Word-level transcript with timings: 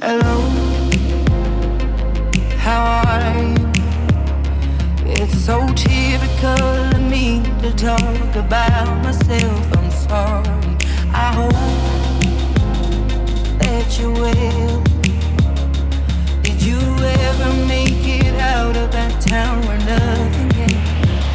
Hello, 0.00 0.38
how 2.56 3.02
are 3.04 3.42
you? 3.42 3.66
It's 5.04 5.36
so 5.44 5.66
typical 5.74 6.62
of 6.94 7.00
me 7.10 7.42
to 7.62 7.72
talk 7.74 8.36
about 8.36 9.02
myself. 9.02 9.76
I'm 9.76 9.90
sorry. 9.90 10.76
I 11.12 11.32
hope 11.34 11.52
that 13.58 13.98
you 13.98 14.12
will. 14.12 14.82
Did 16.42 16.62
you 16.62 16.78
ever 16.78 17.66
make 17.66 18.06
it 18.06 18.34
out 18.40 18.76
of 18.76 18.92
that 18.92 19.20
town 19.20 19.62
where 19.66 19.78
nothing 19.78 20.50
can 20.50 20.70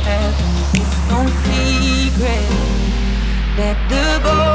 happen? 0.08 0.80
It's 0.80 1.10
no 1.12 1.28
secret 1.44 2.48
that 3.58 3.78
the 3.90 4.24
boy. 4.24 4.53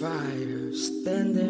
Fire 0.00 0.72
standing 0.72 1.49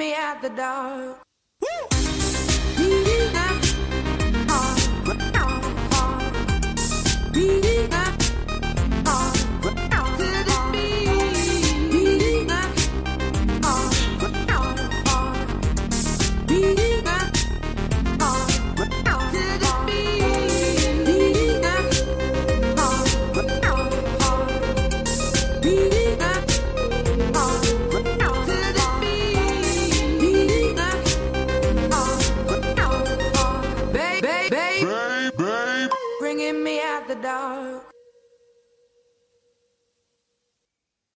me 0.00 0.14
out 0.14 0.40
the 0.40 0.48
dark. 0.48 1.29